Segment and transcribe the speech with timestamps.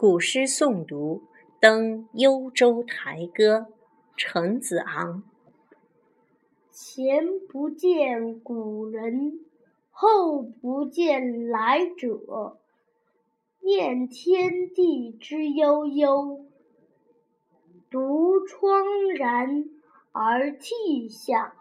[0.00, 1.24] 古诗诵读
[1.60, 3.66] 登幽州台歌
[4.16, 5.22] 陈子昂
[6.72, 9.40] 前不见古人
[9.90, 12.56] 后不见来者
[13.60, 16.46] 念天地之悠悠
[17.90, 19.68] 独怆然
[20.12, 21.59] 而涕下